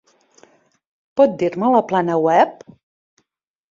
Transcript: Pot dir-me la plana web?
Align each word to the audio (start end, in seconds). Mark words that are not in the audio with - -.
Pot 1.21 1.37
dir-me 1.43 1.71
la 1.77 1.85
plana 1.93 2.19
web? 2.27 2.69